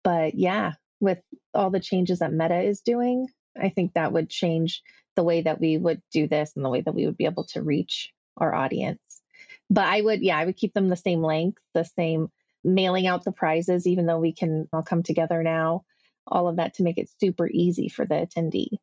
But 0.03 0.35
yeah, 0.35 0.73
with 0.99 1.21
all 1.55 1.71
the 1.71 1.79
changes 1.79 2.19
that 2.19 2.33
Meta 2.33 2.61
is 2.61 2.81
doing, 2.81 3.29
I 3.57 3.69
think 3.69 3.95
that 3.95 4.13
would 4.13 4.31
change 4.31 4.83
the 5.15 5.23
way 5.23 5.43
that 5.43 5.61
we 5.61 5.79
would 5.79 6.03
do 6.13 6.27
this 6.27 6.57
and 6.57 6.65
the 6.65 6.71
way 6.71 6.81
that 6.81 6.95
we 6.95 7.07
would 7.07 7.17
be 7.17 7.27
able 7.27 7.45
to 7.53 7.63
reach 7.63 8.13
our 8.37 8.53
audience. 8.53 9.01
But 9.71 9.87
I 9.87 10.01
would, 10.01 10.23
yeah, 10.23 10.39
I 10.39 10.45
would 10.45 10.57
keep 10.57 10.75
them 10.75 10.89
the 10.89 10.97
same 10.97 11.23
length, 11.23 11.61
the 11.75 11.85
same 11.85 12.29
mailing 12.65 13.07
out 13.07 13.25
the 13.25 13.33
prizes, 13.33 13.87
even 13.87 14.07
though 14.07 14.19
we 14.19 14.33
can 14.33 14.69
all 14.73 14.83
come 14.83 15.03
together 15.03 15.43
now, 15.43 15.85
all 16.27 16.49
of 16.49 16.57
that 16.57 16.75
to 16.75 16.83
make 16.83 16.99
it 16.99 17.11
super 17.21 17.49
easy 17.49 17.89
for 17.89 18.07
the 18.07 18.15
attendee. 18.15 18.79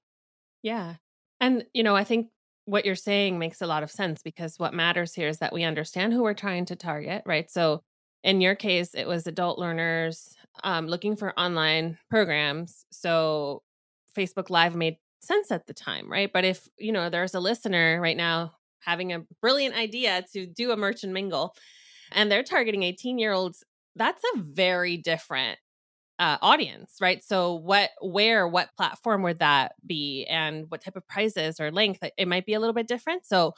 Yeah. 0.61 0.95
And, 1.39 1.65
you 1.73 1.83
know, 1.83 1.95
I 1.95 2.03
think 2.03 2.27
what 2.65 2.85
you're 2.85 2.95
saying 2.95 3.37
makes 3.37 3.61
a 3.61 3.67
lot 3.67 3.83
of 3.83 3.91
sense 3.91 4.21
because 4.23 4.57
what 4.57 4.73
matters 4.73 5.13
here 5.13 5.27
is 5.27 5.39
that 5.39 5.53
we 5.53 5.63
understand 5.63 6.13
who 6.13 6.23
we're 6.23 6.33
trying 6.33 6.65
to 6.65 6.75
target, 6.75 7.23
right? 7.25 7.49
So 7.49 7.83
in 8.23 8.41
your 8.41 8.55
case, 8.55 8.95
it 8.95 9.07
was 9.07 9.27
adult 9.27 9.59
learners 9.59 10.35
um, 10.63 10.87
looking 10.87 11.15
for 11.15 11.39
online 11.39 11.97
programs. 12.09 12.85
So 12.91 13.61
Facebook 14.17 14.49
Live 14.49 14.75
made 14.75 14.97
sense 15.19 15.51
at 15.51 15.67
the 15.67 15.73
time, 15.73 16.11
right? 16.11 16.31
But 16.31 16.45
if, 16.45 16.67
you 16.77 16.91
know, 16.91 17.09
there's 17.09 17.35
a 17.35 17.39
listener 17.39 17.99
right 18.01 18.17
now 18.17 18.53
having 18.85 19.13
a 19.13 19.23
brilliant 19.41 19.75
idea 19.75 20.23
to 20.33 20.45
do 20.45 20.71
a 20.71 20.77
merch 20.77 21.03
and 21.03 21.13
mingle 21.13 21.55
and 22.11 22.31
they're 22.31 22.43
targeting 22.43 22.83
18 22.83 23.17
year 23.17 23.31
olds, 23.33 23.63
that's 23.95 24.23
a 24.35 24.39
very 24.39 24.97
different 24.97 25.59
uh, 26.17 26.37
audience, 26.41 26.95
right? 27.01 27.23
So, 27.23 27.55
what, 27.55 27.89
where, 28.01 28.47
what 28.47 28.69
platform 28.77 29.23
would 29.23 29.39
that 29.39 29.73
be, 29.85 30.25
and 30.25 30.65
what 30.69 30.81
type 30.81 30.95
of 30.95 31.07
prizes 31.07 31.59
or 31.59 31.71
length? 31.71 32.03
It 32.17 32.27
might 32.27 32.45
be 32.45 32.53
a 32.53 32.59
little 32.59 32.73
bit 32.73 32.87
different. 32.87 33.25
So, 33.25 33.53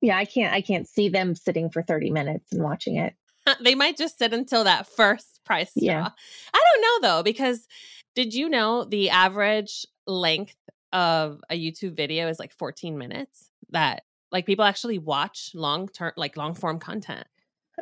yeah, 0.00 0.16
I 0.16 0.24
can't, 0.24 0.54
I 0.54 0.60
can't 0.60 0.88
see 0.88 1.08
them 1.08 1.34
sitting 1.34 1.70
for 1.70 1.82
30 1.82 2.10
minutes 2.10 2.52
and 2.52 2.62
watching 2.62 2.96
it. 2.96 3.14
they 3.62 3.74
might 3.74 3.96
just 3.96 4.18
sit 4.18 4.32
until 4.32 4.64
that 4.64 4.86
first 4.86 5.40
price 5.44 5.72
draw. 5.74 5.84
Yeah. 5.84 6.08
I 6.54 6.64
don't 6.72 6.82
know 6.82 7.08
though, 7.08 7.22
because 7.22 7.66
did 8.14 8.34
you 8.34 8.48
know 8.48 8.84
the 8.84 9.10
average 9.10 9.86
length 10.06 10.56
of 10.92 11.40
a 11.50 11.60
YouTube 11.60 11.96
video 11.96 12.28
is 12.28 12.38
like 12.38 12.52
14 12.52 12.96
minutes? 12.96 13.50
That 13.70 14.02
like 14.36 14.44
people 14.44 14.66
actually 14.66 14.98
watch 14.98 15.52
long 15.54 15.88
term, 15.88 16.12
like 16.18 16.36
long 16.36 16.52
form 16.52 16.78
content. 16.78 17.26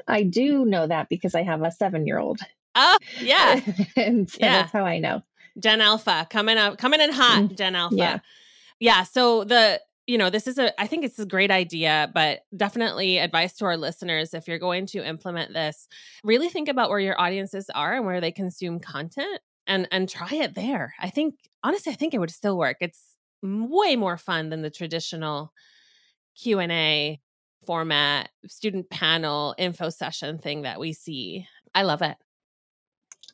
I 0.06 0.22
do 0.22 0.64
know 0.64 0.86
that 0.86 1.08
because 1.08 1.34
I 1.34 1.42
have 1.42 1.62
a 1.62 1.72
seven 1.72 2.06
year 2.06 2.20
old. 2.20 2.38
Oh, 2.76 2.96
yeah. 3.20 3.60
and 3.96 4.30
so 4.30 4.38
yeah. 4.40 4.52
that's 4.62 4.72
how 4.72 4.84
I 4.84 5.00
know. 5.00 5.22
Gen 5.58 5.80
Alpha 5.80 6.28
coming 6.30 6.56
up, 6.56 6.78
coming 6.78 7.00
in 7.00 7.12
hot, 7.12 7.42
mm, 7.42 7.56
Gen 7.56 7.74
Alpha. 7.74 7.96
Yeah. 7.96 8.18
Yeah. 8.78 9.02
So 9.02 9.42
the, 9.42 9.80
you 10.06 10.16
know, 10.16 10.30
this 10.30 10.46
is 10.46 10.58
a, 10.58 10.80
I 10.80 10.86
think 10.86 11.04
it's 11.04 11.18
a 11.18 11.26
great 11.26 11.50
idea, 11.50 12.08
but 12.14 12.42
definitely 12.56 13.18
advice 13.18 13.54
to 13.54 13.64
our 13.64 13.76
listeners 13.76 14.32
if 14.32 14.46
you're 14.46 14.60
going 14.60 14.86
to 14.86 15.04
implement 15.04 15.52
this, 15.52 15.88
really 16.22 16.48
think 16.48 16.68
about 16.68 16.88
where 16.88 17.00
your 17.00 17.20
audiences 17.20 17.68
are 17.74 17.94
and 17.94 18.06
where 18.06 18.20
they 18.20 18.30
consume 18.30 18.78
content 18.78 19.40
and 19.66 19.88
and 19.90 20.08
try 20.08 20.28
it 20.30 20.54
there. 20.54 20.94
I 21.00 21.10
think 21.10 21.34
honestly, 21.64 21.90
I 21.90 21.96
think 21.96 22.14
it 22.14 22.18
would 22.18 22.30
still 22.30 22.56
work. 22.56 22.76
It's 22.80 23.16
way 23.42 23.96
more 23.96 24.16
fun 24.16 24.50
than 24.50 24.62
the 24.62 24.70
traditional 24.70 25.52
Q&A 26.40 27.20
format, 27.66 28.30
student 28.46 28.90
panel, 28.90 29.54
info 29.58 29.90
session 29.90 30.38
thing 30.38 30.62
that 30.62 30.80
we 30.80 30.92
see. 30.92 31.46
I 31.74 31.82
love 31.82 32.02
it. 32.02 32.16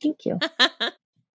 Thank 0.02 0.24
you. 0.24 0.38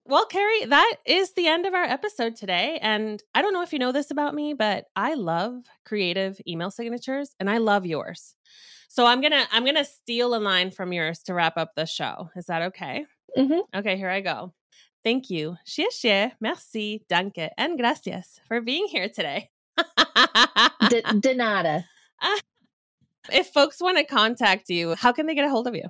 well, 0.06 0.26
Carrie, 0.26 0.66
that 0.66 0.96
is 1.04 1.32
the 1.34 1.46
end 1.46 1.66
of 1.66 1.74
our 1.74 1.84
episode 1.84 2.36
today. 2.36 2.78
And 2.82 3.22
I 3.34 3.42
don't 3.42 3.52
know 3.52 3.62
if 3.62 3.72
you 3.72 3.78
know 3.78 3.92
this 3.92 4.10
about 4.10 4.34
me, 4.34 4.54
but 4.54 4.86
I 4.96 5.14
love 5.14 5.54
creative 5.84 6.40
email 6.48 6.70
signatures 6.70 7.34
and 7.38 7.48
I 7.48 7.58
love 7.58 7.86
yours. 7.86 8.34
So 8.88 9.04
I'm 9.04 9.20
gonna 9.20 9.44
I'm 9.52 9.64
gonna 9.64 9.84
steal 9.84 10.34
a 10.34 10.38
line 10.38 10.70
from 10.70 10.92
yours 10.92 11.22
to 11.24 11.34
wrap 11.34 11.58
up 11.58 11.72
the 11.76 11.86
show. 11.86 12.30
Is 12.34 12.46
that 12.46 12.62
okay? 12.62 13.04
Mm-hmm. 13.36 13.78
Okay, 13.78 13.96
here 13.96 14.08
I 14.08 14.20
go. 14.20 14.54
Thank 15.04 15.28
you. 15.28 15.56
Xie 15.66 15.86
xie, 15.92 16.32
merci, 16.40 17.04
danke, 17.08 17.50
and 17.58 17.78
gracias 17.78 18.40
for 18.48 18.60
being 18.60 18.86
here 18.86 19.08
today. 19.08 19.50
de 21.20 21.34
nada. 21.34 21.84
Uh, 22.20 22.38
if 23.32 23.48
folks 23.48 23.80
want 23.80 23.98
to 23.98 24.04
contact 24.04 24.68
you, 24.68 24.94
how 24.94 25.12
can 25.12 25.26
they 25.26 25.34
get 25.34 25.44
a 25.44 25.50
hold 25.50 25.66
of 25.66 25.74
you? 25.74 25.88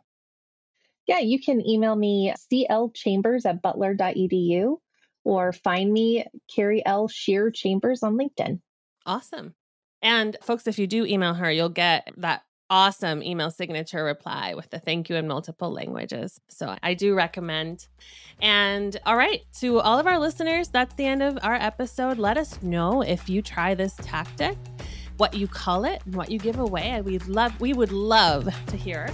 Yeah, 1.07 1.21
you 1.21 1.41
can 1.41 1.67
email 1.67 1.95
me 1.95 2.35
clchambers 2.53 3.47
at 3.47 3.63
butler.edu 3.63 4.77
or 5.25 5.53
find 5.53 5.93
me 5.93 6.25
Carrie 6.53 6.85
L. 6.85 7.09
Shear 7.09 7.51
Chambers 7.51 8.03
on 8.03 8.17
LinkedIn. 8.17 8.61
Awesome. 9.05 9.55
And 10.03 10.37
folks, 10.43 10.67
if 10.67 10.79
you 10.79 10.87
do 10.87 11.05
email 11.05 11.35
her, 11.35 11.51
you'll 11.51 11.69
get 11.69 12.09
that 12.17 12.43
awesome 12.71 13.23
email 13.23 13.51
signature 13.51 14.05
reply 14.05 14.55
with 14.55 14.71
the 14.71 14.79
thank 14.79 15.09
you 15.09 15.17
in 15.17 15.29
multiple 15.29 15.71
languages. 15.71 16.41
So 16.49 16.77
I 16.83 16.95
do 16.95 17.15
recommend. 17.15 17.87
And 18.41 18.97
all 19.07 19.17
right, 19.17 19.45
to 19.61 19.81
all 19.81 19.99
of 19.99 20.07
our 20.07 20.19
listeners, 20.19 20.69
that's 20.69 20.95
the 20.95 21.07
end 21.07 21.23
of 21.23 21.39
our 21.43 21.55
episode. 21.55 22.19
Let 22.19 22.37
us 22.37 22.61
know 22.63 23.03
if 23.03 23.29
you 23.29 23.43
try 23.43 23.75
this 23.75 23.95
tactic, 24.03 24.57
what 25.17 25.35
you 25.35 25.47
call 25.47 25.85
it, 25.85 26.03
and 26.07 26.15
what 26.15 26.31
you 26.31 26.39
give 26.39 26.59
away. 26.59 27.01
We'd 27.03 27.27
love 27.27 27.59
we 27.61 27.73
would 27.73 27.93
love 27.93 28.49
to 28.67 28.77
hear 28.77 29.09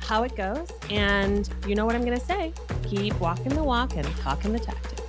how 0.00 0.24
it 0.24 0.34
goes. 0.34 0.68
And 0.90 1.48
you 1.66 1.74
know 1.74 1.86
what 1.86 1.94
I'm 1.94 2.04
going 2.04 2.18
to 2.18 2.24
say. 2.24 2.52
Keep 2.84 3.20
walking 3.20 3.54
the 3.54 3.62
walk 3.62 3.96
and 3.96 4.06
talking 4.16 4.52
the 4.52 4.58
tactic. 4.58 4.99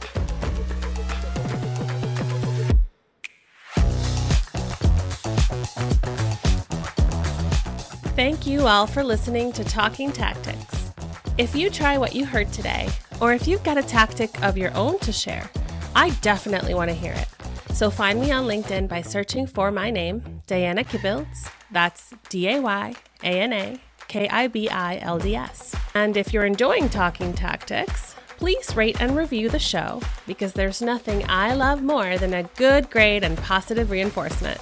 Thank 8.21 8.45
you 8.45 8.67
all 8.67 8.85
for 8.85 9.03
listening 9.03 9.51
to 9.53 9.63
Talking 9.63 10.11
Tactics. 10.11 10.91
If 11.39 11.55
you 11.55 11.71
try 11.71 11.97
what 11.97 12.13
you 12.13 12.23
heard 12.23 12.53
today, 12.53 12.87
or 13.19 13.33
if 13.33 13.47
you've 13.47 13.63
got 13.63 13.79
a 13.79 13.81
tactic 13.81 14.43
of 14.43 14.59
your 14.59 14.71
own 14.75 14.99
to 14.99 15.11
share, 15.11 15.49
I 15.95 16.11
definitely 16.21 16.75
want 16.75 16.91
to 16.91 16.95
hear 16.95 17.13
it. 17.13 17.27
So 17.73 17.89
find 17.89 18.21
me 18.21 18.31
on 18.31 18.45
LinkedIn 18.45 18.87
by 18.87 19.01
searching 19.01 19.47
for 19.47 19.71
my 19.71 19.89
name, 19.89 20.21
Dayana 20.45 20.87
Kibilds. 20.87 21.49
That's 21.71 22.13
D 22.29 22.47
A 22.47 22.61
Y 22.61 22.93
A 23.23 23.25
N 23.25 23.53
A 23.53 23.79
K 24.07 24.29
I 24.29 24.45
B 24.45 24.69
I 24.69 24.99
L 24.99 25.17
D 25.17 25.35
S. 25.35 25.75
And 25.95 26.15
if 26.15 26.31
you're 26.31 26.45
enjoying 26.45 26.89
Talking 26.89 27.33
Tactics, 27.33 28.15
please 28.37 28.75
rate 28.75 29.01
and 29.01 29.17
review 29.17 29.49
the 29.49 29.57
show 29.57 29.99
because 30.27 30.53
there's 30.53 30.79
nothing 30.79 31.25
I 31.27 31.55
love 31.55 31.81
more 31.81 32.19
than 32.19 32.35
a 32.35 32.43
good 32.43 32.91
grade 32.91 33.23
and 33.23 33.35
positive 33.39 33.89
reinforcement. 33.89 34.61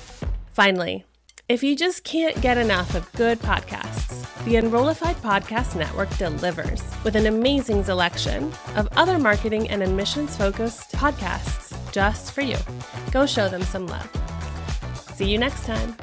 Finally, 0.53 1.03
if 1.49 1.63
you 1.63 1.75
just 1.75 2.03
can't 2.03 2.39
get 2.41 2.59
enough 2.59 2.93
of 2.93 3.11
good 3.13 3.39
podcasts, 3.39 4.23
the 4.45 4.57
Enrollify 4.57 5.13
Podcast 5.13 5.75
Network 5.75 6.15
delivers 6.17 6.83
with 7.03 7.15
an 7.15 7.25
amazing 7.25 7.83
selection 7.83 8.53
of 8.75 8.87
other 8.95 9.17
marketing 9.17 9.67
and 9.69 9.81
admissions 9.81 10.37
focused 10.37 10.91
podcasts 10.91 11.75
just 11.91 12.33
for 12.33 12.41
you. 12.41 12.57
Go 13.11 13.25
show 13.25 13.49
them 13.49 13.63
some 13.63 13.87
love. 13.87 14.09
See 15.15 15.31
you 15.31 15.39
next 15.39 15.65
time. 15.65 15.95